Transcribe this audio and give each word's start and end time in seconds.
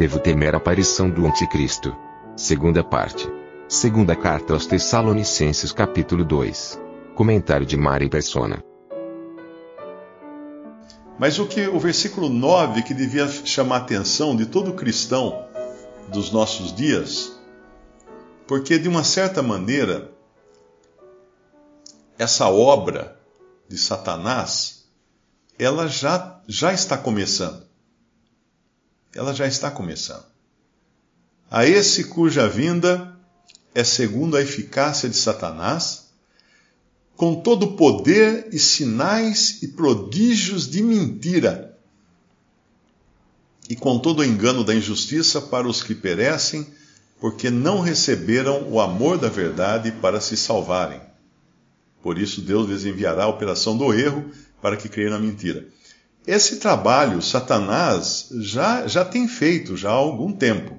Devo 0.00 0.18
temer 0.18 0.54
a 0.54 0.56
aparição 0.56 1.10
do 1.10 1.26
anticristo. 1.26 1.94
Segunda 2.34 2.82
parte. 2.82 3.28
Segunda 3.68 4.16
carta 4.16 4.54
aos 4.54 4.64
Tessalonicenses 4.64 5.72
capítulo 5.72 6.24
2. 6.24 6.80
Comentário 7.14 7.66
de 7.66 7.76
Mari 7.76 8.08
Persona. 8.08 8.64
Mas 11.18 11.38
o 11.38 11.46
que 11.46 11.68
o 11.68 11.78
versículo 11.78 12.30
9 12.30 12.82
que 12.82 12.94
devia 12.94 13.28
chamar 13.28 13.74
a 13.74 13.78
atenção 13.80 14.34
de 14.34 14.46
todo 14.46 14.72
cristão 14.72 15.46
dos 16.08 16.32
nossos 16.32 16.74
dias, 16.74 17.38
porque 18.46 18.78
de 18.78 18.88
uma 18.88 19.04
certa 19.04 19.42
maneira 19.42 20.10
essa 22.18 22.48
obra 22.48 23.20
de 23.68 23.76
Satanás, 23.76 24.86
ela 25.58 25.86
já 25.88 26.40
já 26.48 26.72
está 26.72 26.96
começando. 26.96 27.69
Ela 29.14 29.34
já 29.34 29.46
está 29.46 29.70
começando. 29.70 30.24
A 31.50 31.66
esse 31.66 32.04
cuja 32.04 32.48
vinda 32.48 33.16
é 33.74 33.82
segundo 33.82 34.36
a 34.36 34.42
eficácia 34.42 35.08
de 35.08 35.16
Satanás, 35.16 36.10
com 37.16 37.34
todo 37.34 37.64
o 37.64 37.76
poder 37.76 38.48
e 38.52 38.58
sinais 38.58 39.62
e 39.62 39.68
prodígios 39.68 40.68
de 40.68 40.82
mentira, 40.82 41.76
e 43.68 43.76
com 43.76 43.98
todo 43.98 44.20
o 44.20 44.24
engano 44.24 44.64
da 44.64 44.74
injustiça 44.74 45.40
para 45.40 45.68
os 45.68 45.82
que 45.82 45.94
perecem, 45.94 46.66
porque 47.20 47.50
não 47.50 47.80
receberam 47.80 48.68
o 48.70 48.80
amor 48.80 49.18
da 49.18 49.28
verdade 49.28 49.92
para 49.92 50.20
se 50.20 50.36
salvarem. 50.36 51.00
Por 52.02 52.18
isso 52.18 52.40
Deus 52.40 52.68
lhes 52.68 52.84
enviará 52.84 53.24
a 53.24 53.28
operação 53.28 53.76
do 53.76 53.92
erro 53.92 54.30
para 54.62 54.76
que 54.76 54.88
creiam 54.88 55.12
na 55.12 55.18
mentira. 55.18 55.68
Esse 56.30 56.58
trabalho 56.58 57.20
Satanás 57.20 58.28
já, 58.38 58.86
já 58.86 59.04
tem 59.04 59.26
feito 59.26 59.76
já 59.76 59.88
há 59.88 59.94
algum 59.94 60.30
tempo, 60.32 60.78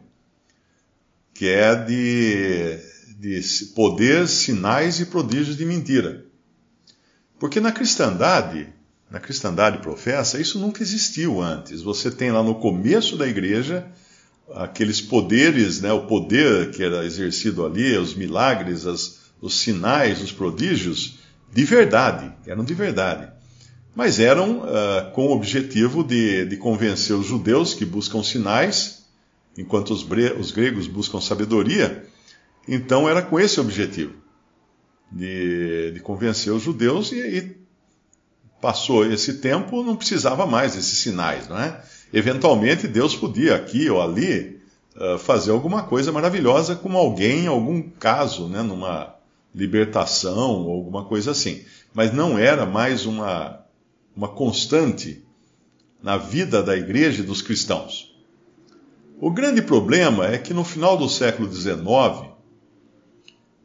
que 1.33 1.45
é 1.45 1.75
de, 1.75 2.79
de 3.19 3.65
poder, 3.75 4.29
sinais 4.29 5.01
e 5.01 5.07
prodígios 5.07 5.57
de 5.57 5.65
mentira. 5.65 6.23
Porque 7.37 7.59
na 7.59 7.69
cristandade, 7.69 8.69
na 9.09 9.19
cristandade 9.19 9.79
professa, 9.79 10.39
isso 10.39 10.57
nunca 10.57 10.81
existiu 10.81 11.41
antes. 11.41 11.81
Você 11.81 12.09
tem 12.09 12.31
lá 12.31 12.41
no 12.41 12.55
começo 12.55 13.17
da 13.17 13.27
igreja 13.27 13.85
aqueles 14.55 15.01
poderes, 15.01 15.81
né, 15.81 15.91
o 15.91 16.07
poder 16.07 16.71
que 16.71 16.81
era 16.81 17.03
exercido 17.05 17.65
ali, 17.65 17.97
os 17.97 18.15
milagres, 18.15 18.85
as, 18.85 19.19
os 19.41 19.59
sinais, 19.59 20.21
os 20.21 20.31
prodígios, 20.31 21.19
de 21.53 21.65
verdade, 21.65 22.31
eram 22.47 22.63
de 22.63 22.73
verdade 22.73 23.40
mas 23.95 24.19
eram 24.19 24.59
uh, 24.59 25.11
com 25.13 25.27
o 25.27 25.31
objetivo 25.31 26.03
de, 26.03 26.45
de, 26.45 26.57
convencer 26.57 27.15
os 27.15 27.25
judeus 27.25 27.73
que 27.73 27.85
buscam 27.85 28.23
sinais, 28.23 29.05
enquanto 29.57 29.91
os, 29.91 30.05
os, 30.39 30.51
gregos 30.51 30.87
buscam 30.87 31.19
sabedoria. 31.19 32.05
Então 32.67 33.09
era 33.09 33.21
com 33.21 33.39
esse 33.39 33.59
objetivo, 33.59 34.13
de, 35.11 35.91
de 35.91 35.99
convencer 35.99 36.53
os 36.53 36.63
judeus, 36.63 37.11
e, 37.11 37.15
e, 37.17 37.57
passou 38.61 39.05
esse 39.05 39.35
tempo, 39.39 39.83
não 39.83 39.95
precisava 39.95 40.45
mais 40.45 40.75
desses 40.75 40.99
sinais, 40.99 41.49
não 41.49 41.59
é? 41.59 41.81
Eventualmente 42.13 42.87
Deus 42.87 43.15
podia 43.15 43.55
aqui 43.55 43.89
ou 43.89 44.01
ali 44.01 44.61
uh, 44.95 45.17
fazer 45.17 45.51
alguma 45.51 45.83
coisa 45.83 46.11
maravilhosa 46.11 46.75
com 46.75 46.95
alguém, 46.95 47.47
algum 47.47 47.81
caso, 47.81 48.47
né, 48.47 48.61
numa 48.61 49.15
libertação 49.53 50.63
ou 50.63 50.71
alguma 50.71 51.03
coisa 51.05 51.31
assim. 51.31 51.63
Mas 51.93 52.13
não 52.13 52.37
era 52.37 52.65
mais 52.65 53.05
uma 53.05 53.61
uma 54.15 54.27
constante 54.27 55.23
na 56.01 56.17
vida 56.17 56.61
da 56.63 56.75
igreja 56.75 57.21
e 57.21 57.25
dos 57.25 57.41
cristãos. 57.41 58.11
O 59.19 59.29
grande 59.29 59.61
problema 59.61 60.25
é 60.27 60.37
que 60.37 60.53
no 60.53 60.63
final 60.63 60.97
do 60.97 61.07
século 61.07 61.51
XIX 61.51 62.31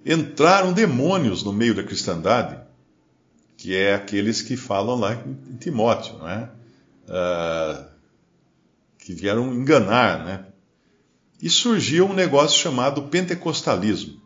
entraram 0.05 0.73
demônios 0.73 1.43
no 1.43 1.53
meio 1.53 1.75
da 1.75 1.83
cristandade, 1.83 2.61
que 3.57 3.75
é 3.75 3.95
aqueles 3.95 4.43
que 4.43 4.57
falam 4.57 5.01
lá 5.01 5.15
em 5.15 5.57
Timóteo, 5.57 6.19
não 6.19 6.29
é? 6.29 6.51
Uh, 7.09 7.87
que 8.99 9.15
vieram 9.15 9.55
enganar, 9.55 10.25
né? 10.25 10.47
E 11.41 11.49
surgiu 11.49 12.07
um 12.07 12.13
negócio 12.13 12.59
chamado 12.59 13.05
pentecostalismo. 13.05 14.21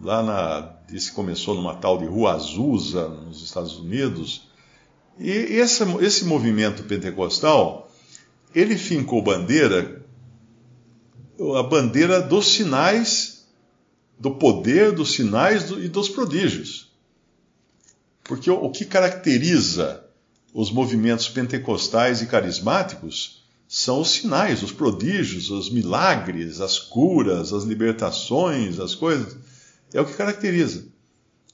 Lá 0.00 0.22
na, 0.22 0.72
disse 0.88 1.12
começou 1.12 1.54
numa 1.54 1.74
tal 1.74 1.98
de 1.98 2.06
Rua 2.06 2.32
Azusa, 2.32 3.08
nos 3.08 3.42
Estados 3.42 3.78
Unidos, 3.78 4.48
e 5.18 5.30
esse, 5.30 5.82
esse 6.00 6.24
movimento 6.24 6.82
pentecostal, 6.84 7.90
ele 8.54 8.76
fincou 8.76 9.22
bandeira, 9.22 10.04
a 11.56 11.62
bandeira 11.62 12.20
dos 12.20 12.54
sinais, 12.54 13.46
do 14.18 14.32
poder 14.32 14.92
dos 14.92 15.12
sinais 15.12 15.70
e 15.70 15.88
dos 15.88 16.08
prodígios. 16.08 16.92
Porque 18.22 18.50
o, 18.50 18.54
o 18.54 18.70
que 18.70 18.84
caracteriza 18.84 20.04
os 20.54 20.70
movimentos 20.70 21.28
pentecostais 21.28 22.22
e 22.22 22.26
carismáticos 22.26 23.42
são 23.66 24.02
os 24.02 24.10
sinais, 24.10 24.62
os 24.62 24.70
prodígios, 24.70 25.50
os 25.50 25.70
milagres, 25.70 26.60
as 26.60 26.78
curas, 26.78 27.52
as 27.52 27.64
libertações, 27.64 28.78
as 28.78 28.94
coisas. 28.94 29.36
É 29.94 30.00
o 30.00 30.04
que 30.04 30.14
caracteriza. 30.14 30.91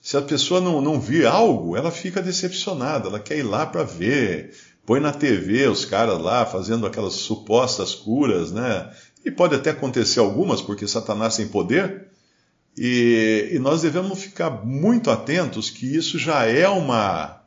Se 0.09 0.17
a 0.17 0.23
pessoa 0.23 0.59
não, 0.59 0.81
não 0.81 0.99
vir 0.99 1.27
algo, 1.27 1.77
ela 1.77 1.91
fica 1.91 2.23
decepcionada, 2.23 3.09
ela 3.09 3.21
quer 3.21 3.37
ir 3.37 3.43
lá 3.43 3.67
para 3.67 3.83
ver. 3.83 4.57
Põe 4.87 5.01
na 5.01 5.13
TV 5.13 5.67
os 5.69 5.85
caras 5.85 6.19
lá 6.19 6.47
fazendo 6.47 6.87
aquelas 6.87 7.13
supostas 7.13 7.95
curas, 7.95 8.51
né? 8.51 8.91
E 9.23 9.31
pode 9.31 9.55
até 9.55 9.69
acontecer 9.69 10.19
algumas, 10.19 10.63
porque 10.63 10.89
Satanás 10.89 11.37
tem 11.37 11.47
poder. 11.47 12.09
E, 12.75 13.51
e 13.53 13.59
nós 13.59 13.83
devemos 13.83 14.19
ficar 14.19 14.65
muito 14.65 15.11
atentos 15.11 15.69
que 15.69 15.85
isso 15.95 16.19
já 16.19 16.47
é 16.47 16.67
uma 16.67 17.43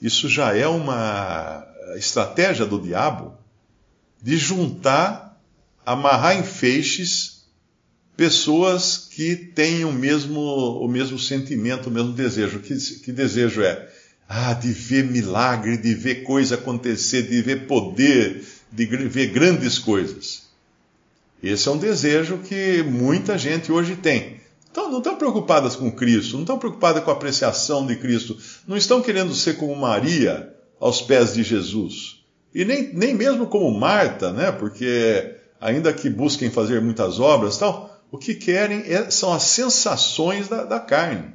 isso 0.00 0.28
já 0.28 0.56
é 0.56 0.68
uma 0.68 1.66
estratégia 1.96 2.64
do 2.64 2.80
diabo 2.80 3.36
de 4.22 4.36
juntar, 4.36 5.36
amarrar 5.84 6.36
em 6.36 6.44
feixes 6.44 7.41
pessoas 8.16 9.08
que 9.10 9.34
têm 9.34 9.84
o 9.84 9.92
mesmo, 9.92 10.40
o 10.40 10.88
mesmo 10.88 11.18
sentimento, 11.18 11.88
o 11.88 11.92
mesmo 11.92 12.12
desejo. 12.12 12.60
Que, 12.60 12.74
que 12.76 13.12
desejo 13.12 13.62
é? 13.62 13.88
Ah, 14.28 14.54
de 14.54 14.72
ver 14.72 15.04
milagre, 15.04 15.76
de 15.76 15.94
ver 15.94 16.22
coisa 16.22 16.54
acontecer, 16.54 17.22
de 17.22 17.42
ver 17.42 17.66
poder, 17.66 18.44
de 18.70 18.86
ver 18.86 19.26
grandes 19.28 19.78
coisas. 19.78 20.42
Esse 21.42 21.68
é 21.68 21.72
um 21.72 21.76
desejo 21.76 22.38
que 22.38 22.82
muita 22.82 23.36
gente 23.36 23.72
hoje 23.72 23.96
tem. 23.96 24.40
Então, 24.70 24.90
não 24.90 24.98
estão 24.98 25.16
preocupadas 25.16 25.76
com 25.76 25.92
Cristo, 25.92 26.34
não 26.34 26.42
estão 26.42 26.58
preocupadas 26.58 27.04
com 27.04 27.10
a 27.10 27.14
apreciação 27.14 27.86
de 27.86 27.96
Cristo, 27.96 28.38
não 28.66 28.76
estão 28.76 29.02
querendo 29.02 29.34
ser 29.34 29.58
como 29.58 29.76
Maria 29.76 30.54
aos 30.80 31.02
pés 31.02 31.34
de 31.34 31.42
Jesus. 31.42 32.22
E 32.54 32.64
nem, 32.64 32.92
nem 32.94 33.14
mesmo 33.14 33.46
como 33.46 33.70
Marta, 33.78 34.32
né? 34.32 34.50
Porque 34.50 35.34
ainda 35.60 35.92
que 35.92 36.08
busquem 36.08 36.50
fazer 36.50 36.80
muitas 36.80 37.20
obras, 37.20 37.58
tal, 37.58 37.91
o 38.12 38.18
que 38.18 38.34
querem 38.34 38.82
é, 38.82 39.10
são 39.10 39.32
as 39.32 39.44
sensações 39.44 40.46
da, 40.46 40.64
da 40.64 40.78
carne. 40.78 41.32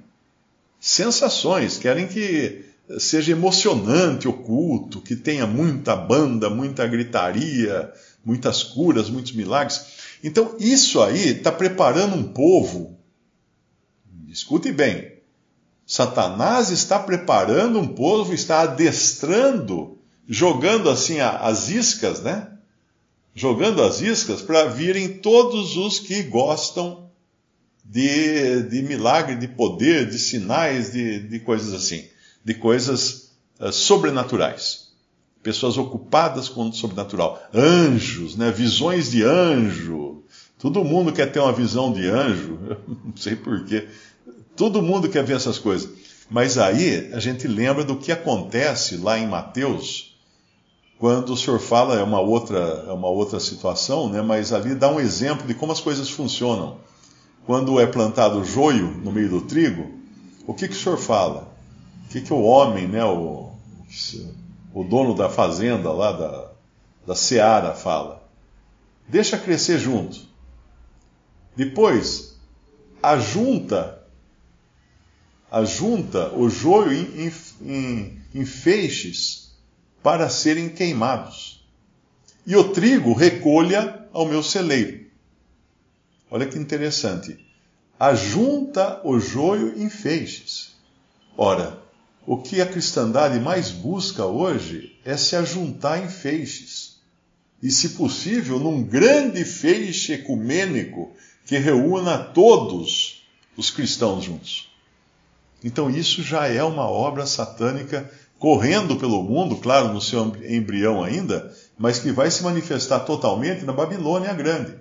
Sensações, 0.79 1.79
querem 1.79 2.07
que 2.07 2.63
seja 2.99 3.31
emocionante 3.31 4.27
o 4.27 4.33
culto, 4.33 5.01
que 5.01 5.15
tenha 5.15 5.47
muita 5.47 5.95
banda, 5.95 6.51
muita 6.51 6.85
gritaria, 6.85 7.91
muitas 8.23 8.61
curas, 8.61 9.09
muitos 9.09 9.31
milagres. 9.31 9.87
Então, 10.23 10.55
isso 10.59 11.01
aí 11.01 11.29
está 11.29 11.51
preparando 11.51 12.15
um 12.15 12.23
povo. 12.23 12.95
Escute 14.29 14.71
bem. 14.71 15.13
Satanás 15.85 16.69
está 16.69 16.99
preparando 16.99 17.79
um 17.79 17.87
povo, 17.87 18.33
está 18.33 18.61
adestrando, 18.61 19.97
jogando 20.27 20.91
assim 20.91 21.19
as 21.19 21.69
iscas, 21.69 22.21
né? 22.21 22.56
Jogando 23.37 23.83
as 23.83 24.01
iscas 24.01 24.41
para 24.41 24.65
virem 24.65 25.19
todos 25.19 25.77
os 25.77 25.99
que 25.99 26.23
gostam 26.23 27.07
de, 27.85 28.63
de 28.63 28.81
milagre, 28.81 29.35
de 29.35 29.47
poder, 29.47 30.09
de 30.09 30.17
sinais, 30.17 30.91
de, 30.91 31.19
de 31.19 31.39
coisas 31.39 31.71
assim, 31.71 32.03
de 32.43 32.55
coisas 32.55 33.31
uh, 33.59 33.71
sobrenaturais. 33.71 34.87
Pessoas 35.43 35.77
ocupadas 35.77 36.49
com 36.49 36.67
o 36.67 36.73
sobrenatural. 36.73 37.39
Anjos, 37.53 38.35
né? 38.35 38.51
visões 38.51 39.11
de 39.11 39.23
anjo. 39.23 40.23
Todo 40.57 40.83
mundo 40.83 41.13
quer 41.13 41.31
ter 41.31 41.39
uma 41.39 41.53
visão 41.53 41.93
de 41.93 42.07
anjo. 42.07 42.57
não 43.05 43.15
sei 43.15 43.35
porquê. 43.35 43.87
Todo 44.55 44.81
mundo 44.81 45.07
quer 45.09 45.23
ver 45.23 45.35
essas 45.35 45.59
coisas. 45.59 45.87
Mas 46.27 46.57
aí 46.57 47.11
a 47.13 47.19
gente 47.19 47.47
lembra 47.47 47.83
do 47.83 47.97
que 47.97 48.11
acontece 48.11 48.97
lá 48.97 49.19
em 49.19 49.27
Mateus, 49.27 50.16
quando 50.99 51.33
o 51.33 51.37
senhor 51.37 51.59
fala, 51.59 51.95
é 51.95 52.03
uma 52.03 52.19
outra, 52.19 52.85
é 52.87 52.91
uma 52.91 53.07
outra 53.07 53.39
situação, 53.39 54.09
né? 54.09 54.21
mas 54.21 54.51
ali 54.51 54.73
dá 54.73 54.89
um 54.89 54.99
exemplo 54.99 55.45
de 55.45 55.53
como 55.53 55.71
as 55.71 55.79
coisas 55.79 56.09
funcionam. 56.09 56.77
Quando 57.45 57.79
é 57.79 57.85
plantado 57.85 58.43
joio 58.43 58.87
no 59.03 59.11
meio 59.11 59.29
do 59.29 59.41
trigo, 59.41 59.91
o 60.45 60.53
que, 60.53 60.67
que 60.67 60.73
o 60.73 60.77
senhor 60.77 60.97
fala? 60.97 61.53
O 62.05 62.09
que, 62.09 62.21
que 62.21 62.33
o 62.33 62.41
homem, 62.41 62.87
né, 62.87 63.05
o, 63.05 63.51
o 64.73 64.83
dono 64.83 65.13
da 65.13 65.29
fazenda 65.29 65.91
lá, 65.91 66.11
da, 66.11 66.51
da 67.05 67.15
seara, 67.15 67.73
fala? 67.73 68.23
Deixa 69.07 69.37
crescer 69.37 69.77
junto. 69.77 70.19
Depois, 71.55 72.37
ajunta, 73.01 74.03
ajunta 75.51 76.33
o 76.35 76.49
joio 76.49 76.91
em, 76.91 77.31
em, 77.61 78.21
em 78.33 78.45
feixes 78.45 79.46
para 80.01 80.29
serem 80.29 80.69
queimados. 80.69 81.65
E 82.45 82.55
o 82.55 82.71
trigo 82.71 83.13
recolha 83.13 84.07
ao 84.13 84.25
meu 84.25 84.41
celeiro. 84.41 85.05
Olha 86.29 86.47
que 86.47 86.57
interessante. 86.57 87.37
Ajunta 87.99 89.01
o 89.03 89.19
joio 89.19 89.81
em 89.81 89.89
feixes. 89.89 90.75
Ora, 91.35 91.81
o 92.25 92.37
que 92.37 92.61
a 92.61 92.65
cristandade 92.65 93.39
mais 93.39 93.69
busca 93.69 94.25
hoje 94.25 94.97
é 95.05 95.15
se 95.15 95.35
ajuntar 95.35 96.03
em 96.03 96.09
feixes. 96.09 96.97
E, 97.63 97.71
se 97.71 97.89
possível, 97.89 98.59
num 98.59 98.83
grande 98.83 99.43
feixe 99.43 100.13
ecumênico 100.13 101.15
que 101.45 101.57
reúna 101.57 102.17
todos 102.17 103.25
os 103.55 103.71
cristãos 103.71 104.23
juntos. 104.25 104.69
Então, 105.63 105.89
isso 105.89 106.21
já 106.21 106.47
é 106.47 106.63
uma 106.63 106.87
obra 106.87 107.25
satânica 107.25 108.11
correndo 108.39 108.95
pelo 108.97 109.23
mundo, 109.23 109.55
claro, 109.57 109.93
no 109.93 110.01
seu 110.01 110.35
embrião 110.47 111.03
ainda, 111.03 111.53
mas 111.77 111.99
que 111.99 112.11
vai 112.11 112.29
se 112.29 112.43
manifestar 112.43 112.99
totalmente 112.99 113.65
na 113.65 113.73
Babilônia 113.73 114.33
Grande. 114.33 114.75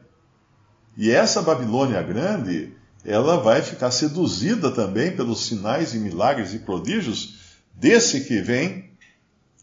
E 0.97 1.11
essa 1.11 1.43
Babilônia 1.43 2.03
Grande, 2.03 2.73
ela 3.05 3.39
vai 3.39 3.63
ficar 3.63 3.91
seduzida 3.91 4.71
também 4.71 5.15
pelos 5.15 5.47
sinais 5.47 5.95
e 5.95 5.99
milagres 5.99 6.53
e 6.53 6.59
prodígios 6.59 7.57
desse 7.75 8.23
que 8.25 8.41
vem, 8.41 8.91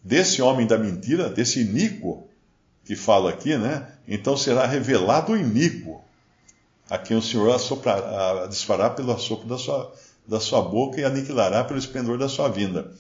desse 0.04 0.42
homem 0.42 0.66
da 0.66 0.78
mentira, 0.78 1.30
desse 1.30 1.62
iníquo 1.62 2.28
que 2.84 2.96
fala 2.96 3.30
aqui, 3.30 3.58
né? 3.58 3.88
Então 4.08 4.36
será 4.36 4.66
revelado 4.66 5.32
o 5.32 5.38
iníquo, 5.38 6.04
a 6.90 6.98
quem 6.98 7.16
o 7.16 7.22
Senhor 7.22 7.56
assoprar, 7.56 8.48
disparar 8.50 8.94
pelo 8.96 9.14
assopro 9.14 9.48
da 9.48 9.58
sua, 9.58 9.94
da 10.28 10.40
sua 10.40 10.62
boca 10.62 11.00
e 11.00 11.06
aniquilará 11.06 11.64
pelo 11.64 11.80
esplendor 11.80 12.18
da 12.18 12.28
sua 12.28 12.50
vinda 12.50 12.92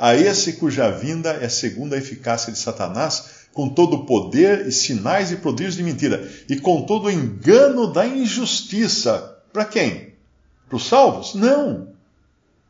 a 0.00 0.16
esse 0.16 0.54
cuja 0.54 0.90
vinda 0.90 1.30
é 1.42 1.48
segundo 1.48 1.94
a 1.94 1.98
eficácia 1.98 2.50
de 2.50 2.58
Satanás, 2.58 3.40
com 3.52 3.68
todo 3.68 3.96
o 3.96 4.06
poder 4.06 4.66
e 4.66 4.72
sinais 4.72 5.30
e 5.30 5.36
prodígios 5.36 5.76
de 5.76 5.82
mentira, 5.82 6.26
e 6.48 6.58
com 6.58 6.82
todo 6.82 7.04
o 7.04 7.10
engano 7.10 7.92
da 7.92 8.06
injustiça. 8.06 9.36
Para 9.52 9.66
quem? 9.66 10.14
Para 10.66 10.76
os 10.76 10.86
salvos? 10.86 11.34
Não. 11.34 11.88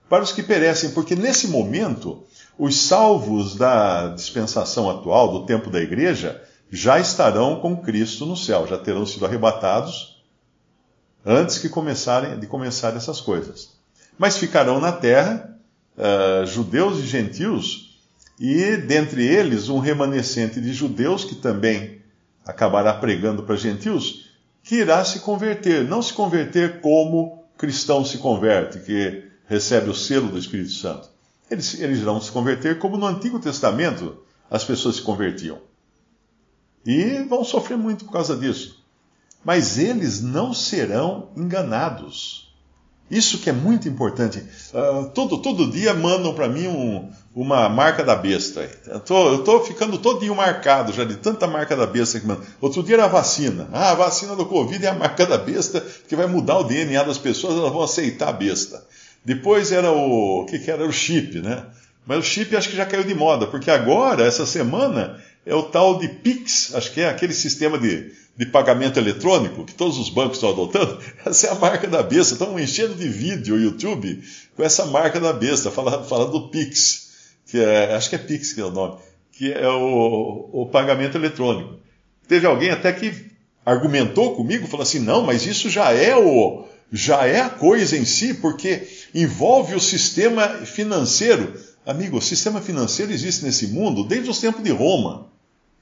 Para 0.09 0.25
os 0.25 0.33
que 0.33 0.43
perecem, 0.43 0.91
porque 0.91 1.15
nesse 1.15 1.47
momento, 1.47 2.25
os 2.59 2.77
salvos 2.77 3.55
da 3.55 4.09
dispensação 4.09 4.91
atual, 4.91 5.31
do 5.31 5.47
tempo 5.47 5.71
da 5.71 5.81
igreja, 5.81 6.43
já 6.69 6.99
estarão 6.99 7.61
com 7.61 7.77
Cristo 7.77 8.27
no 8.27 8.37
céu, 8.37 8.67
já 8.67 8.77
terão 8.77 9.07
sido 9.07 9.25
arrebatados 9.25 10.21
antes 11.25 11.59
que 11.59 11.69
começarem, 11.69 12.41
de 12.41 12.49
começar 12.49 12.97
essas 12.97 13.21
coisas. 13.21 13.71
Mas 14.19 14.37
ficarão 14.37 14.81
na 14.81 14.91
terra 14.91 15.60
uh, 15.97 16.47
judeus 16.47 16.99
e 16.99 17.07
gentios, 17.07 17.99
e 18.39 18.77
dentre 18.77 19.27
eles 19.27 19.69
um 19.69 19.79
remanescente 19.79 20.61
de 20.61 20.73
judeus 20.73 21.25
que 21.25 21.35
também 21.35 22.01
acabará 22.45 22.95
pregando 22.95 23.43
para 23.43 23.57
gentios, 23.57 24.31
que 24.63 24.77
irá 24.77 25.05
se 25.05 25.21
converter, 25.21 25.85
não 25.85 26.03
se 26.03 26.13
converter 26.13 26.81
como 26.81 27.45
cristão 27.57 28.05
se 28.05 28.19
converte, 28.19 28.81
que 28.81 29.25
recebe 29.47 29.91
o 29.91 29.95
selo 29.95 30.29
do 30.29 30.39
Espírito 30.39 30.73
Santo. 30.73 31.11
Eles, 31.51 31.79
eles 31.79 31.99
irão 31.99 32.21
se 32.21 32.31
converter 32.31 32.79
como 32.79 32.97
no 32.97 33.07
Antigo 33.07 33.39
Testamento 33.39 34.23
as 34.51 34.65
pessoas 34.65 34.97
se 34.97 35.03
convertiam. 35.03 35.59
E 36.87 37.23
vão 37.29 37.45
sofrer 37.45 37.77
muito 37.77 38.05
por 38.05 38.13
causa 38.13 38.37
disso. 38.37 38.83
Mas 39.45 39.79
eles 39.79 40.23
não 40.23 40.55
serão 40.55 41.31
enganados. 41.37 42.50
Isso 43.11 43.39
que 43.39 43.51
é 43.51 43.53
muito 43.53 43.89
importante. 43.89 44.43
Uh, 44.73 45.09
todo, 45.11 45.39
todo 45.39 45.71
dia 45.71 45.93
mandam 45.93 46.33
para 46.33 46.49
mim 46.49 46.69
um, 46.69 47.11
uma 47.35 47.69
marca 47.69 48.05
da 48.05 48.15
besta. 48.15 48.71
Eu 48.87 48.99
estou 49.37 49.65
ficando 49.65 49.99
todinho 49.99 50.35
marcado 50.35 50.93
já 50.93 51.05
de 51.05 51.17
tanta 51.17 51.47
marca 51.47 51.75
da 51.75 51.87
besta 51.87 52.21
que 52.21 52.27
mandam. 52.27 52.45
Outro 52.61 52.83
dia 52.85 52.95
era 52.95 53.07
a 53.07 53.09
vacina. 53.09 53.69
Ah, 53.73 53.91
a 53.91 53.95
vacina 53.95 54.37
do 54.37 54.47
Covid 54.47 54.85
é 54.87 54.91
a 54.91 54.95
marca 54.95 55.27
da 55.27 55.37
besta 55.37 55.85
que 56.09 56.15
vai 56.15 56.27
mudar 56.27 56.59
o 56.59 56.65
DNA 56.65 57.03
das 57.03 57.19
pessoas, 57.19 57.57
elas 57.57 57.73
vão 57.73 57.83
aceitar 57.83 58.29
a 58.29 58.33
besta. 58.33 58.85
Depois 59.25 59.73
era 59.73 59.91
o. 59.91 60.43
O 60.43 60.47
que, 60.47 60.59
que 60.59 60.71
era? 60.71 60.87
O 60.87 60.93
chip, 60.93 61.41
né? 61.41 61.65
Mas 62.07 62.19
o 62.19 62.23
chip 62.23 62.57
acho 62.57 62.69
que 62.69 62.77
já 62.77 62.87
caiu 62.87 63.05
de 63.05 63.15
moda, 63.15 63.47
porque 63.47 63.71
agora, 63.71 64.25
essa 64.25 64.47
semana, 64.47 65.21
é 65.45 65.55
o 65.55 65.63
tal 65.63 65.99
de 65.99 66.09
Pix, 66.09 66.75
acho 66.75 66.93
que 66.93 67.01
é 67.01 67.09
aquele 67.09 67.35
sistema 67.35 67.79
de, 67.79 68.13
de 68.41 68.47
pagamento 68.47 68.99
eletrônico 68.99 69.67
que 69.67 69.75
todos 69.75 69.99
os 69.99 70.09
bancos 70.09 70.39
estão 70.39 70.49
adotando. 70.49 70.99
Essa 71.27 71.49
é 71.49 71.51
a 71.51 71.57
marca 71.57 71.87
da 71.87 72.03
besta. 72.03 72.33
Estão 72.33 72.59
enchendo 72.59 72.95
de 72.95 73.07
vídeo 73.07 73.55
o 73.55 73.61
YouTube 73.61 74.19
com 74.57 74.63
essa 74.63 74.87
marca 74.87 75.21
da 75.21 75.31
besta, 75.31 75.71
falando 75.71 76.09
fala 76.09 76.25
do 76.25 76.49
Pix, 76.49 77.35
que 77.45 77.59
é, 77.61 77.95
acho 77.95 78.09
que 78.09 78.15
é 78.15 78.19
Pix 78.19 78.55
que 78.55 78.63
é 78.63 78.65
o 78.65 78.71
nome, 78.71 78.97
que 79.31 79.53
é 79.53 79.69
o, 79.69 80.49
o 80.55 80.67
pagamento 80.73 81.19
eletrônico. 81.19 81.75
Teve 82.27 82.47
alguém 82.47 82.71
até 82.71 82.91
que 82.95 83.13
argumentou 83.65 84.35
comigo, 84.35 84.67
falou 84.67 84.85
assim: 84.85 85.01
não, 85.01 85.21
mas 85.21 85.45
isso 85.45 85.69
já 85.69 85.93
é 85.93 86.17
o 86.17 86.65
já 86.91 87.27
é 87.27 87.43
a 87.43 87.51
coisa 87.51 87.95
em 87.95 88.07
si, 88.07 88.33
porque 88.33 88.89
envolve 89.15 89.75
o 89.75 89.81
sistema 89.81 90.49
financeiro. 90.65 91.61
Amigo, 91.85 92.17
o 92.17 92.23
sistema 92.23 92.63
financeiro 92.63 93.13
existe 93.13 93.45
nesse 93.45 93.67
mundo 93.67 94.03
desde 94.03 94.31
os 94.31 94.41
tempos 94.41 94.65
de 94.65 94.71
Roma, 94.71 95.30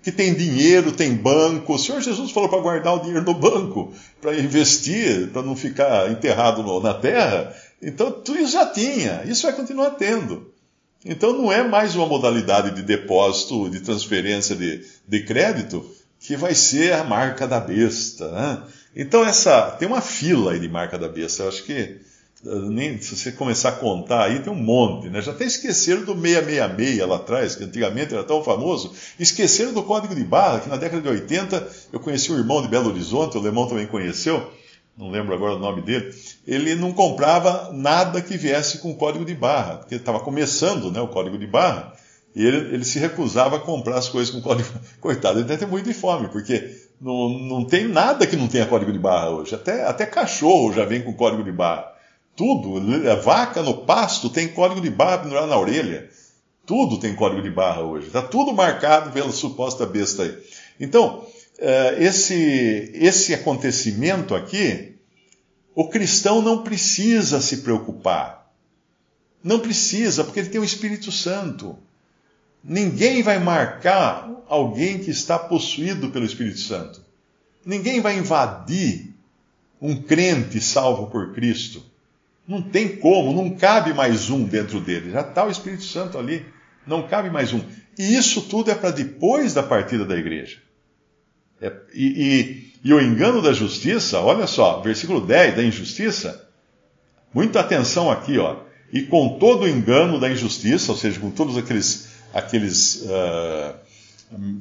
que 0.02 0.12
tem 0.12 0.34
dinheiro, 0.34 0.92
tem 0.92 1.14
banco. 1.14 1.74
O 1.74 1.78
Senhor 1.78 2.00
Jesus 2.00 2.30
falou 2.30 2.48
para 2.48 2.60
guardar 2.60 2.94
o 2.94 3.00
dinheiro 3.00 3.24
no 3.24 3.34
banco, 3.34 3.92
para 4.20 4.38
investir, 4.38 5.28
para 5.28 5.42
não 5.42 5.56
ficar 5.56 6.10
enterrado 6.10 6.62
no, 6.62 6.80
na 6.80 6.94
terra. 6.94 7.54
Então, 7.82 8.10
tudo 8.10 8.38
isso 8.38 8.52
já 8.52 8.66
tinha, 8.66 9.22
isso 9.24 9.42
vai 9.42 9.52
continuar 9.52 9.90
tendo. 9.92 10.52
Então, 11.04 11.32
não 11.32 11.52
é 11.52 11.62
mais 11.62 11.94
uma 11.94 12.06
modalidade 12.06 12.74
de 12.74 12.82
depósito, 12.82 13.70
de 13.70 13.80
transferência 13.80 14.56
de, 14.56 14.84
de 15.06 15.22
crédito, 15.22 15.84
que 16.20 16.36
vai 16.36 16.54
ser 16.54 16.92
a 16.92 17.04
marca 17.04 17.46
da 17.46 17.60
besta. 17.60 18.28
Né? 18.30 18.62
Então, 18.96 19.24
essa 19.24 19.70
tem 19.78 19.86
uma 19.86 20.00
fila 20.00 20.52
aí 20.52 20.60
de 20.60 20.68
marca 20.68 20.98
da 20.98 21.08
besta. 21.08 21.44
Eu 21.44 21.48
acho 21.48 21.62
que 21.64 21.98
nem, 22.44 23.00
se 23.00 23.16
você 23.16 23.32
começar 23.32 23.70
a 23.70 23.72
contar 23.72 24.24
aí, 24.24 24.40
tem 24.40 24.52
um 24.52 24.56
monte, 24.56 25.08
né? 25.08 25.20
Já 25.20 25.32
até 25.32 25.44
esqueceram 25.44 26.04
do 26.04 26.14
666 26.14 27.08
lá 27.08 27.16
atrás, 27.16 27.56
que 27.56 27.64
antigamente 27.64 28.14
era 28.14 28.22
tão 28.22 28.44
famoso. 28.44 28.92
Esqueceram 29.18 29.72
do 29.72 29.82
código 29.82 30.14
de 30.14 30.22
barra, 30.22 30.60
que 30.60 30.68
na 30.68 30.76
década 30.76 31.02
de 31.02 31.08
80 31.08 31.68
eu 31.92 31.98
conheci 31.98 32.30
um 32.32 32.38
irmão 32.38 32.62
de 32.62 32.68
Belo 32.68 32.90
Horizonte, 32.90 33.36
o 33.36 33.40
alemão 33.40 33.66
também 33.66 33.86
conheceu, 33.86 34.52
não 34.96 35.10
lembro 35.10 35.34
agora 35.34 35.54
o 35.54 35.58
nome 35.58 35.82
dele. 35.82 36.12
Ele 36.46 36.74
não 36.74 36.92
comprava 36.92 37.72
nada 37.72 38.20
que 38.20 38.36
viesse 38.36 38.78
com 38.78 38.94
código 38.94 39.24
de 39.24 39.34
barra, 39.34 39.78
porque 39.78 39.96
estava 39.96 40.20
começando 40.20 40.92
né, 40.92 41.00
o 41.00 41.08
código 41.08 41.38
de 41.38 41.46
barra. 41.46 41.92
E 42.36 42.44
ele, 42.44 42.74
ele, 42.74 42.84
se 42.84 42.98
recusava 42.98 43.56
a 43.56 43.60
comprar 43.60 43.96
as 43.96 44.08
coisas 44.08 44.32
com 44.32 44.40
código. 44.40 44.68
Coitado, 45.00 45.38
ele 45.38 45.46
deve 45.46 45.60
ter 45.64 45.70
muito 45.70 45.86
de 45.86 45.94
fome, 45.94 46.28
porque 46.28 46.72
não, 47.00 47.28
não 47.28 47.64
tem 47.64 47.88
nada 47.88 48.26
que 48.26 48.36
não 48.36 48.46
tenha 48.46 48.66
código 48.66 48.92
de 48.92 48.98
barra 48.98 49.30
hoje. 49.30 49.54
Até, 49.54 49.84
até 49.84 50.06
cachorro 50.06 50.72
já 50.72 50.84
vem 50.84 51.02
com 51.02 51.12
código 51.12 51.42
de 51.42 51.50
barra. 51.52 51.97
Tudo. 52.38 53.10
A 53.10 53.16
vaca 53.16 53.64
no 53.64 53.78
pasto 53.78 54.30
tem 54.30 54.46
código 54.46 54.80
de 54.80 54.88
barra 54.88 55.24
na 55.24 55.58
orelha. 55.58 56.08
Tudo 56.64 57.00
tem 57.00 57.12
código 57.16 57.42
de 57.42 57.50
barra 57.50 57.82
hoje. 57.82 58.06
Está 58.06 58.22
tudo 58.22 58.52
marcado 58.52 59.10
pela 59.10 59.32
suposta 59.32 59.84
besta 59.84 60.22
aí. 60.22 60.38
Então, 60.78 61.26
eh, 61.58 61.96
esse, 61.98 62.92
esse 62.94 63.34
acontecimento 63.34 64.36
aqui, 64.36 64.94
o 65.74 65.88
cristão 65.88 66.40
não 66.40 66.62
precisa 66.62 67.40
se 67.40 67.56
preocupar. 67.58 68.52
Não 69.42 69.58
precisa, 69.58 70.22
porque 70.22 70.38
ele 70.38 70.48
tem 70.48 70.60
o 70.60 70.64
Espírito 70.64 71.10
Santo. 71.10 71.76
Ninguém 72.62 73.20
vai 73.20 73.40
marcar 73.40 74.30
alguém 74.48 75.00
que 75.00 75.10
está 75.10 75.36
possuído 75.36 76.10
pelo 76.10 76.24
Espírito 76.24 76.60
Santo. 76.60 77.02
Ninguém 77.66 78.00
vai 78.00 78.16
invadir 78.16 79.12
um 79.82 80.00
crente 80.00 80.60
salvo 80.60 81.08
por 81.08 81.34
Cristo. 81.34 81.88
Não 82.48 82.62
tem 82.62 82.96
como, 82.96 83.34
não 83.34 83.50
cabe 83.50 83.92
mais 83.92 84.30
um 84.30 84.42
dentro 84.42 84.80
dele. 84.80 85.10
Já 85.10 85.20
está 85.20 85.44
o 85.44 85.50
Espírito 85.50 85.84
Santo 85.84 86.16
ali. 86.16 86.46
Não 86.86 87.06
cabe 87.06 87.28
mais 87.28 87.52
um. 87.52 87.60
E 87.98 88.16
isso 88.16 88.40
tudo 88.40 88.70
é 88.70 88.74
para 88.74 88.90
depois 88.90 89.52
da 89.52 89.62
partida 89.62 90.06
da 90.06 90.16
igreja. 90.16 90.56
É, 91.60 91.70
e, 91.92 92.06
e, 92.06 92.88
e 92.88 92.94
o 92.94 93.00
engano 93.00 93.42
da 93.42 93.52
justiça, 93.52 94.20
olha 94.20 94.46
só, 94.46 94.80
versículo 94.80 95.20
10 95.20 95.56
da 95.56 95.62
injustiça, 95.62 96.48
muita 97.34 97.60
atenção 97.60 98.10
aqui, 98.10 98.38
ó. 98.38 98.60
E 98.90 99.02
com 99.02 99.38
todo 99.38 99.64
o 99.64 99.68
engano 99.68 100.18
da 100.18 100.30
injustiça, 100.30 100.92
ou 100.92 100.96
seja, 100.96 101.20
com 101.20 101.30
todos 101.30 101.58
aqueles, 101.58 102.08
aqueles 102.32 103.02
uh, 103.02 103.74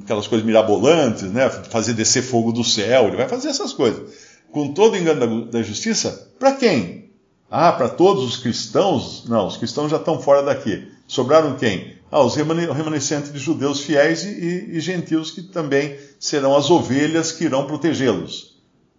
aquelas 0.02 0.26
coisas 0.26 0.46
mirabolantes, 0.46 1.22
né? 1.22 1.48
Fazer 1.48 1.94
descer 1.94 2.22
fogo 2.22 2.52
do 2.52 2.62
céu, 2.62 3.06
ele 3.06 3.16
vai 3.16 3.28
fazer 3.28 3.48
essas 3.48 3.72
coisas. 3.72 4.12
Com 4.50 4.74
todo 4.74 4.92
o 4.92 4.96
engano 4.96 5.46
da, 5.46 5.58
da 5.58 5.62
justiça, 5.62 6.30
para 6.38 6.52
quem? 6.52 7.07
Ah, 7.50 7.72
para 7.72 7.88
todos 7.88 8.24
os 8.24 8.36
cristãos? 8.36 9.24
Não, 9.26 9.46
os 9.46 9.56
cristãos 9.56 9.90
já 9.90 9.96
estão 9.96 10.20
fora 10.20 10.42
daqui. 10.42 10.92
Sobraram 11.06 11.56
quem? 11.56 11.96
Ah, 12.10 12.22
os 12.22 12.36
remanescentes 12.36 13.32
de 13.32 13.38
judeus 13.38 13.80
fiéis 13.80 14.22
e, 14.24 14.28
e, 14.28 14.76
e 14.76 14.80
gentios 14.80 15.30
que 15.30 15.42
também 15.42 15.98
serão 16.18 16.54
as 16.54 16.70
ovelhas 16.70 17.32
que 17.32 17.44
irão 17.44 17.66
protegê-los. 17.66 18.58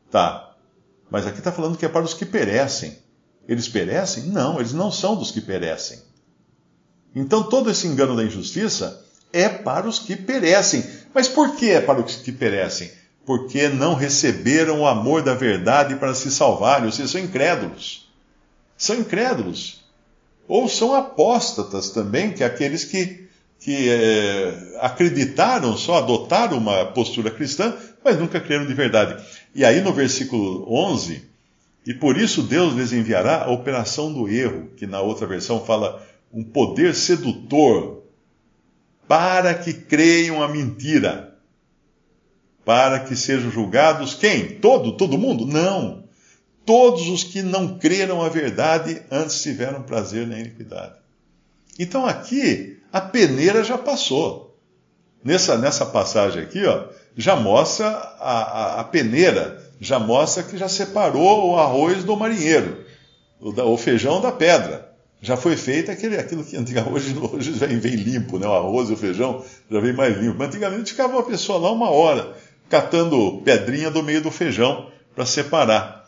Tá. 0.10 0.56
Mas 1.12 1.28
aqui 1.28 1.38
está 1.40 1.52
falando 1.52 1.78
que 1.78 1.86
é 1.86 1.90
para 1.90 2.06
os 2.06 2.14
que 2.14 2.26
perecem. 2.26 2.98
Eles 3.48 3.68
perecem? 3.68 4.24
Não, 4.26 4.60
eles 4.60 4.74
não 4.74 4.92
são 4.92 5.16
dos 5.16 5.32
que 5.32 5.42
perecem. 5.42 6.00
Então 7.16 7.44
todo 7.44 7.70
esse 7.70 7.88
engano 7.88 8.16
da 8.16 8.24
injustiça 8.24 9.04
é 9.32 9.48
para 9.48 9.88
os 9.88 10.00
que 10.00 10.16
perecem. 10.16 10.84
Mas 11.14 11.28
por 11.28 11.56
que 11.56 11.70
é 11.70 11.82
para 11.82 12.00
os 12.00 12.16
que 12.16 12.32
perecem? 12.32 12.92
Porque 13.26 13.68
não 13.68 13.94
receberam 13.94 14.82
o 14.82 14.88
amor 14.88 15.22
da 15.22 15.36
verdade 15.36 15.96
para 15.96 16.16
se 16.16 16.32
salvarem, 16.32 16.86
ou 16.86 16.92
seja, 16.92 17.10
são 17.10 17.22
incrédulos. 17.22 18.09
São 18.80 18.96
incrédulos. 18.96 19.84
Ou 20.48 20.70
são 20.70 20.96
apóstatas 20.96 21.92
também, 21.92 22.32
que 22.32 22.42
é 22.42 22.46
aqueles 22.48 22.86
que, 22.86 23.28
que 23.60 23.90
é, 23.90 24.78
acreditaram 24.80 25.78
só, 25.78 25.98
adotaram 25.98 26.58
uma 26.58 26.86
postura 26.86 27.30
cristã, 27.30 27.76
mas 28.04 28.18
nunca 28.18 28.40
creram 28.40 28.66
de 28.66 28.74
verdade. 28.74 29.22
E 29.54 29.66
aí 29.66 29.82
no 29.82 29.94
versículo 29.94 30.66
11, 30.74 31.28
e 31.86 31.94
por 31.94 32.18
isso 32.18 32.42
Deus 32.42 32.74
lhes 32.74 32.94
enviará 32.94 33.44
a 33.44 33.52
operação 33.52 34.14
do 34.14 34.30
erro, 34.30 34.70
que 34.78 34.88
na 34.88 35.02
outra 35.02 35.28
versão 35.28 35.64
fala 35.64 36.02
um 36.34 36.44
poder 36.44 36.96
sedutor, 36.96 38.04
para 39.08 39.54
que 39.54 39.74
creiam 39.74 40.42
a 40.42 40.48
mentira, 40.48 41.36
para 42.64 43.00
que 43.00 43.16
sejam 43.16 43.52
julgados 43.52 44.14
quem? 44.14 44.60
Todo, 44.60 44.96
todo 44.96 45.18
mundo? 45.18 45.46
Não. 45.46 45.99
Todos 46.70 47.08
os 47.08 47.24
que 47.24 47.42
não 47.42 47.80
creram 47.80 48.22
a 48.22 48.30
verdade 48.30 49.02
antes 49.10 49.42
tiveram 49.42 49.82
prazer 49.82 50.28
na 50.28 50.38
iniquidade. 50.38 50.94
Então 51.80 52.06
aqui 52.06 52.78
a 52.94 53.02
peneira 53.02 53.64
já 53.64 53.76
passou. 53.76 54.56
Nessa, 55.24 55.58
nessa 55.58 55.84
passagem 55.84 56.44
aqui, 56.44 56.64
ó, 56.64 56.84
já 57.18 57.36
mostra 57.36 57.88
a, 57.88 58.42
a, 58.42 58.80
a 58.82 58.84
peneira, 58.84 59.68
já 59.82 59.98
mostra 59.98 60.44
que 60.44 60.60
já 60.60 60.70
separou 60.70 61.50
o 61.50 61.58
arroz 61.58 62.04
do 62.04 62.16
marinheiro, 62.16 62.86
o, 63.42 63.50
o 63.50 63.76
feijão 63.76 64.22
da 64.22 64.32
pedra 64.32 64.94
já 65.24 65.36
foi 65.36 65.58
feito 65.58 65.90
aquele, 65.90 66.20
aquilo 66.20 66.44
que 66.44 66.56
hoje, 66.56 67.18
hoje 67.18 67.50
vem, 67.50 67.80
vem 67.80 67.96
limpo, 67.96 68.38
né? 68.38 68.46
o 68.46 68.54
arroz 68.54 68.92
e 68.92 68.94
o 68.94 68.96
feijão 68.98 69.44
já 69.72 69.80
vem 69.80 69.94
mais 69.94 70.16
limpo. 70.16 70.36
Mas 70.38 70.50
antigamente 70.50 70.92
ficava 70.92 71.14
uma 71.14 71.24
pessoa 71.24 71.58
lá 71.58 71.72
uma 71.72 71.90
hora, 71.90 72.36
catando 72.70 73.42
pedrinha 73.44 73.90
do 73.90 74.04
meio 74.04 74.22
do 74.22 74.30
feijão 74.30 74.92
para 75.16 75.26
separar. 75.26 75.99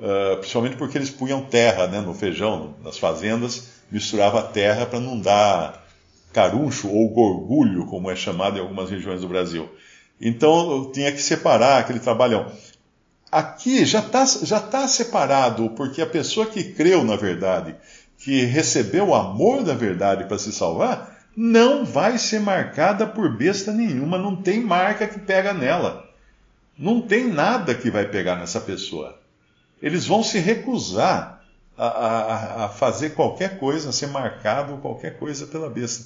Uh, 0.00 0.38
principalmente 0.38 0.76
porque 0.76 0.96
eles 0.96 1.10
punham 1.10 1.42
terra 1.42 1.86
né, 1.86 2.00
no 2.00 2.14
feijão, 2.14 2.74
nas 2.82 2.96
fazendas, 2.96 3.68
misturava 3.90 4.42
terra 4.42 4.86
para 4.86 4.98
não 4.98 5.20
dar 5.20 5.86
caruncho 6.32 6.88
ou 6.88 7.10
gorgulho, 7.10 7.84
como 7.84 8.10
é 8.10 8.16
chamado 8.16 8.56
em 8.56 8.62
algumas 8.62 8.88
regiões 8.90 9.20
do 9.20 9.28
Brasil. 9.28 9.68
Então 10.18 10.90
tinha 10.90 11.12
que 11.12 11.20
separar 11.20 11.80
aquele 11.80 11.98
trabalhão. 11.98 12.50
Aqui 13.30 13.84
já 13.84 14.00
está 14.00 14.24
já 14.24 14.58
tá 14.58 14.88
separado, 14.88 15.70
porque 15.76 16.00
a 16.00 16.06
pessoa 16.06 16.46
que 16.46 16.64
creu 16.64 17.04
na 17.04 17.16
verdade 17.16 17.76
que 18.20 18.44
recebeu 18.44 19.08
o 19.08 19.14
amor 19.14 19.64
da 19.64 19.74
verdade 19.74 20.24
para 20.24 20.38
se 20.38 20.52
salvar, 20.52 21.18
não 21.34 21.84
vai 21.84 22.18
ser 22.18 22.38
marcada 22.38 23.06
por 23.06 23.34
besta 23.34 23.72
nenhuma, 23.72 24.18
não 24.18 24.36
tem 24.36 24.60
marca 24.60 25.06
que 25.06 25.18
pega 25.18 25.54
nela. 25.54 26.06
Não 26.78 27.00
tem 27.00 27.26
nada 27.26 27.74
que 27.74 27.90
vai 27.90 28.06
pegar 28.06 28.36
nessa 28.36 28.60
pessoa. 28.60 29.18
Eles 29.82 30.06
vão 30.06 30.22
se 30.22 30.38
recusar 30.38 31.42
a, 31.76 31.86
a, 31.86 32.64
a 32.64 32.68
fazer 32.68 33.10
qualquer 33.10 33.58
coisa, 33.58 33.88
a 33.88 33.92
ser 33.92 34.08
marcado 34.08 34.76
qualquer 34.78 35.18
coisa 35.18 35.46
pela 35.46 35.70
besta. 35.70 36.04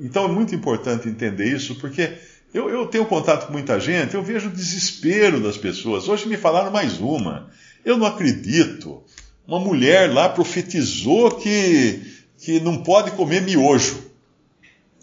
Então 0.00 0.24
é 0.24 0.28
muito 0.28 0.54
importante 0.54 1.08
entender 1.08 1.46
isso, 1.46 1.76
porque 1.76 2.18
eu, 2.52 2.68
eu, 2.68 2.86
tenho 2.86 3.06
contato 3.06 3.46
com 3.46 3.52
muita 3.52 3.80
gente, 3.80 4.14
eu 4.14 4.22
vejo 4.22 4.48
o 4.48 4.52
desespero 4.52 5.40
das 5.40 5.56
pessoas. 5.56 6.08
Hoje 6.08 6.28
me 6.28 6.36
falaram 6.36 6.70
mais 6.70 6.98
uma. 7.00 7.50
Eu 7.84 7.96
não 7.96 8.06
acredito 8.06 9.02
uma 9.46 9.58
mulher 9.58 10.12
lá 10.12 10.28
profetizou 10.28 11.32
que, 11.32 12.02
que 12.38 12.60
não 12.60 12.82
pode 12.82 13.12
comer 13.12 13.42
miojo. 13.42 14.10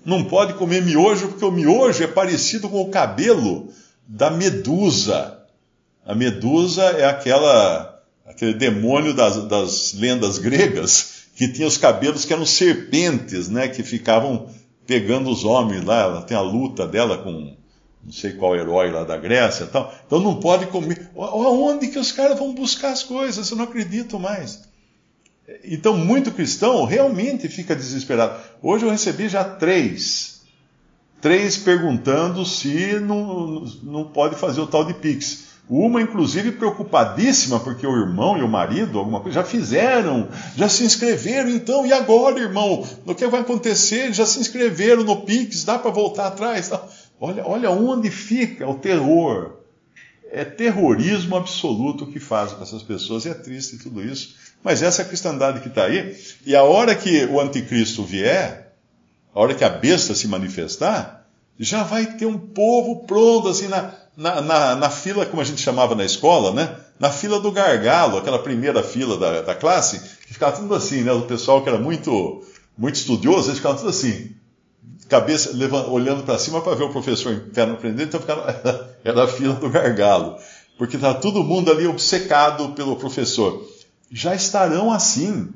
Não 0.06 0.24
pode 0.24 0.54
comer 0.54 0.82
miojo 0.84 1.30
porque 1.30 1.46
o 1.46 1.52
miojo 1.52 2.04
é 2.04 2.08
parecido 2.08 2.70
com 2.70 2.82
o 2.82 2.90
cabelo 2.90 3.74
da 4.08 4.30
medusa. 4.30 5.39
A 6.10 6.16
medusa 6.16 6.86
é 6.86 7.06
aquela, 7.06 8.02
aquele 8.26 8.56
demônio 8.56 9.14
das, 9.14 9.44
das 9.44 9.94
lendas 9.94 10.40
gregas 10.40 11.26
que 11.36 11.48
tinha 11.48 11.68
os 11.68 11.78
cabelos 11.78 12.26
que 12.26 12.34
eram 12.34 12.48
serpentes, 12.48 13.48
né, 13.48 13.68
que 13.68 13.84
ficavam 13.84 14.50
pegando 14.88 15.30
os 15.30 15.46
homens 15.46 15.86
lá. 15.86 16.02
Ela 16.02 16.22
tem 16.24 16.36
a 16.36 16.42
luta 16.42 16.88
dela 16.88 17.20
com 17.20 17.56
não 18.04 18.12
sei 18.12 18.32
qual 18.32 18.56
herói 18.56 18.90
lá 18.90 19.04
da 19.04 19.18
Grécia 19.18 19.68
tal. 19.68 19.94
Então 20.08 20.20
não 20.20 20.40
pode 20.40 20.66
comer. 20.66 21.12
Aonde 21.16 21.90
que 21.90 22.00
os 22.00 22.12
caras 22.12 22.40
vão 22.40 22.56
buscar 22.56 22.90
as 22.90 23.04
coisas? 23.04 23.52
Eu 23.52 23.58
não 23.58 23.66
acredito 23.66 24.20
mais. 24.20 24.64
Então, 25.64 25.96
muito 25.96 26.32
cristão 26.32 26.86
realmente 26.86 27.48
fica 27.48 27.76
desesperado. 27.76 28.40
Hoje 28.64 28.84
eu 28.84 28.90
recebi 28.90 29.30
já 29.30 29.44
três. 29.44 30.42
Três 31.22 31.56
perguntando 31.56 32.44
se 32.48 33.00
não, 33.00 33.64
não 33.84 34.06
pode 34.06 34.36
fazer 34.38 34.60
o 34.60 34.66
tal 34.66 34.84
de 34.84 34.96
Pix. 34.96 35.49
Uma, 35.70 36.02
inclusive, 36.02 36.54
preocupadíssima, 36.54 37.60
porque 37.60 37.86
o 37.86 37.96
irmão 37.96 38.36
e 38.36 38.42
o 38.42 38.48
marido, 38.48 38.98
alguma 38.98 39.20
coisa, 39.20 39.42
já 39.42 39.46
fizeram, 39.46 40.28
já 40.56 40.68
se 40.68 40.84
inscreveram, 40.84 41.48
então, 41.48 41.86
e 41.86 41.94
agora, 41.94 42.40
irmão? 42.40 42.84
O 43.06 43.14
que 43.14 43.28
vai 43.28 43.42
acontecer? 43.42 44.12
Já 44.12 44.26
se 44.26 44.40
inscreveram 44.40 45.04
no 45.04 45.22
Pix, 45.22 45.64
dá 45.64 45.78
para 45.78 45.92
voltar 45.92 46.26
atrás? 46.26 46.72
Olha, 47.22 47.46
olha 47.46 47.70
onde 47.70 48.10
fica 48.10 48.68
o 48.68 48.80
terror. 48.80 49.58
É 50.32 50.44
terrorismo 50.44 51.36
absoluto 51.36 52.08
que 52.08 52.20
faz 52.20 52.52
com 52.52 52.64
essas 52.64 52.82
pessoas, 52.82 53.26
e 53.26 53.30
é 53.30 53.36
triste 53.36 53.78
tudo 53.78 54.02
isso. 54.02 54.38
Mas 54.64 54.82
essa 54.82 55.04
é 55.04 55.06
a 55.06 55.08
cristandade 55.08 55.60
que 55.60 55.68
está 55.68 55.86
aí, 55.86 56.18
e 56.48 56.56
a 56.56 56.64
hora 56.64 56.96
que 56.96 57.26
o 57.26 57.40
anticristo 57.40 58.04
vier, 58.04 58.74
a 59.36 59.40
hora 59.40 59.54
que 59.54 59.64
a 59.64 59.70
besta 59.70 60.16
se 60.16 60.28
manifestar, 60.28 61.28
já 61.60 61.84
vai 61.84 62.06
ter 62.06 62.26
um 62.26 62.38
povo 62.38 63.06
pronto, 63.06 63.50
assim, 63.50 63.68
na, 63.68 63.94
na, 64.20 64.42
na, 64.42 64.76
na, 64.76 64.90
fila, 64.90 65.26
como 65.26 65.42
a 65.42 65.46
gente 65.46 65.62
chamava 65.62 65.96
na 65.96 66.04
escola, 66.04 66.54
né? 66.54 66.76
Na 67.00 67.10
fila 67.10 67.40
do 67.40 67.52
gargalo, 67.52 68.18
aquela 68.18 68.40
primeira 68.40 68.84
fila 68.84 69.18
da, 69.18 69.42
da 69.42 69.56
classe, 69.56 70.00
que 70.28 70.34
ficava 70.34 70.56
tudo 70.56 70.76
assim, 70.76 71.02
né? 71.02 71.12
O 71.14 71.22
pessoal 71.22 71.64
que 71.64 71.70
era 71.70 71.80
muito, 71.80 72.44
muito 72.78 72.96
estudioso, 72.96 73.48
eles 73.48 73.58
ficavam 73.58 73.78
tudo 73.78 73.90
assim 73.90 74.36
cabeça 75.10 75.52
olhando 75.90 76.24
para 76.24 76.38
cima 76.38 76.62
para 76.62 76.76
ver 76.76 76.84
o 76.84 76.92
professor 76.92 77.34
em 77.34 77.40
pé 77.40 77.64
aprendendo, 77.64 78.04
então 78.04 78.20
ficava, 78.20 78.96
era 79.04 79.24
a 79.24 79.28
fila 79.28 79.56
do 79.56 79.68
gargalo, 79.68 80.38
porque 80.78 80.96
está 80.96 81.16
todo 81.16 81.44
mundo 81.44 81.72
ali 81.72 81.88
obcecado 81.88 82.70
pelo 82.70 82.96
professor. 82.96 83.68
Já 84.12 84.36
estarão 84.36 84.94
assim. 84.94 85.50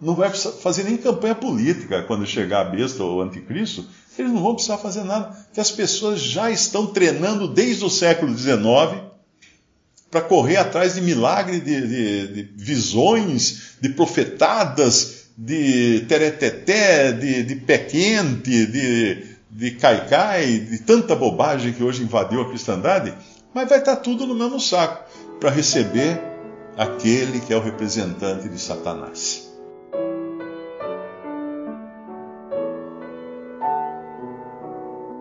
Não 0.00 0.14
vai 0.14 0.30
fazer 0.30 0.82
nem 0.82 0.96
campanha 0.96 1.34
política 1.34 2.02
quando 2.02 2.26
chegar 2.26 2.60
a 2.62 2.64
besta 2.64 3.02
ou 3.02 3.22
anticristo. 3.22 3.86
Eles 4.18 4.32
não 4.32 4.42
vão 4.42 4.54
precisar 4.54 4.78
fazer 4.78 5.04
nada, 5.04 5.26
porque 5.46 5.60
as 5.60 5.70
pessoas 5.70 6.20
já 6.20 6.50
estão 6.50 6.86
treinando 6.86 7.48
desde 7.48 7.84
o 7.84 7.90
século 7.90 8.36
XIX 8.36 9.02
para 10.10 10.20
correr 10.20 10.58
atrás 10.58 10.94
de 10.94 11.00
milagre, 11.00 11.60
de, 11.60 11.88
de, 11.88 12.26
de 12.28 12.42
visões, 12.56 13.76
de 13.80 13.88
profetadas, 13.88 15.24
de 15.36 16.04
tereteté, 16.08 17.10
de, 17.10 17.42
de 17.42 17.56
pé 17.56 17.78
quente, 17.78 18.66
de, 18.66 19.24
de 19.50 19.70
caicai, 19.72 20.58
de 20.58 20.78
tanta 20.78 21.16
bobagem 21.16 21.72
que 21.72 21.82
hoje 21.82 22.04
invadiu 22.04 22.42
a 22.42 22.48
cristandade, 22.48 23.12
mas 23.52 23.68
vai 23.68 23.78
estar 23.78 23.96
tudo 23.96 24.26
no 24.26 24.34
mesmo 24.34 24.60
saco 24.60 25.04
para 25.40 25.50
receber 25.50 26.20
aquele 26.76 27.40
que 27.40 27.52
é 27.52 27.56
o 27.56 27.60
representante 27.60 28.48
de 28.48 28.60
Satanás. 28.60 29.53